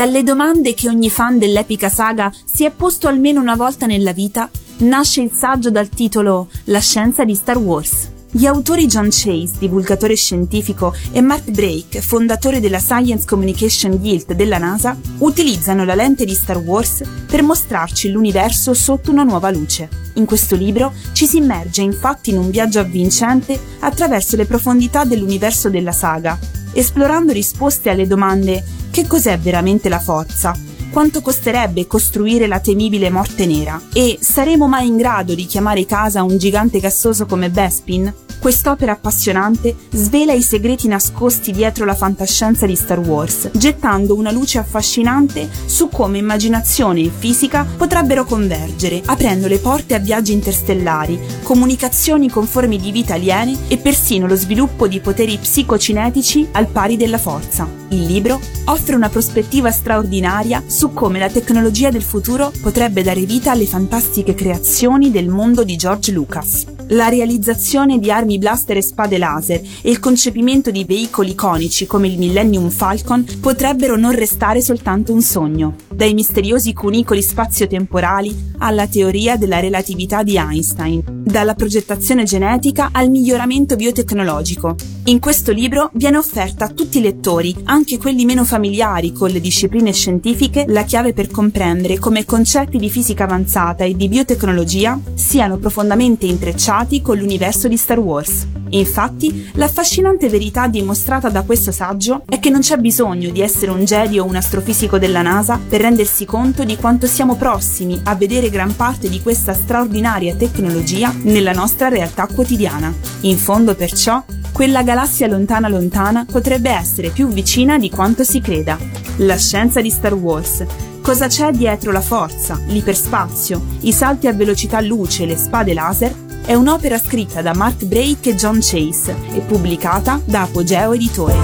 [0.00, 4.48] Dalle domande che ogni fan dell'epica saga si è posto almeno una volta nella vita,
[4.78, 8.08] nasce il saggio dal titolo La scienza di Star Wars.
[8.30, 14.56] Gli autori John Chase, divulgatore scientifico, e Mark Drake, fondatore della Science Communication Guild della
[14.56, 19.86] NASA, utilizzano la lente di Star Wars per mostrarci l'universo sotto una nuova luce.
[20.14, 25.68] In questo libro ci si immerge infatti in un viaggio avvincente attraverso le profondità dell'universo
[25.68, 26.38] della saga,
[26.72, 30.54] esplorando risposte alle domande che cos'è veramente la forza,
[30.90, 36.22] quanto costerebbe costruire la temibile morte nera e saremo mai in grado di chiamare casa
[36.22, 38.12] un gigante gassoso come Bespin?
[38.40, 44.56] Quest'opera appassionante svela i segreti nascosti dietro la fantascienza di Star Wars, gettando una luce
[44.56, 52.30] affascinante su come immaginazione e fisica potrebbero convergere, aprendo le porte a viaggi interstellari, comunicazioni
[52.30, 57.18] con forme di vita aliene e persino lo sviluppo di poteri psicocinetici al pari della
[57.18, 57.68] forza.
[57.90, 63.50] Il libro offre una prospettiva straordinaria su come la tecnologia del futuro potrebbe dare vita
[63.50, 66.79] alle fantastiche creazioni del mondo di George Lucas.
[66.92, 72.08] La realizzazione di armi blaster e spade laser e il concepimento di veicoli iconici come
[72.08, 79.36] il Millennium Falcon potrebbero non restare soltanto un sogno, dai misteriosi cunicoli spazio-temporali alla teoria
[79.36, 84.74] della relatività di Einstein, dalla progettazione genetica al miglioramento biotecnologico.
[85.04, 89.40] In questo libro viene offerta a tutti i lettori, anche quelli meno familiari con le
[89.40, 95.56] discipline scientifiche, la chiave per comprendere come concetti di fisica avanzata e di biotecnologia siano
[95.56, 98.46] profondamente intrecciati con l'universo di Star Wars.
[98.70, 103.84] Infatti, l'affascinante verità dimostrata da questo saggio è che non c'è bisogno di essere un
[103.84, 108.48] Jedi o un astrofisico della NASA per rendersi conto di quanto siamo prossimi a vedere
[108.48, 112.92] gran parte di questa straordinaria tecnologia nella nostra realtà quotidiana.
[113.22, 114.22] In fondo, perciò,
[114.52, 118.78] quella galassia lontana lontana potrebbe essere più vicina di quanto si creda.
[119.18, 120.64] La scienza di Star Wars.
[121.02, 126.28] Cosa c'è dietro la forza, l'iperspazio, i salti a velocità luce e le spade laser?
[126.44, 131.38] È un'opera scritta da Mark Drake e John Chase e pubblicata da Apogeo Editore.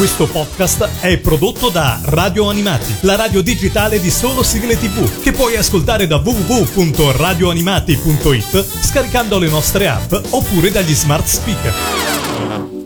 [0.00, 5.30] Questo podcast è prodotto da Radio Animati, la radio digitale di solo sigle tv, che
[5.30, 12.79] puoi ascoltare da www.radioanimati.it scaricando le nostre app oppure dagli smart speaker.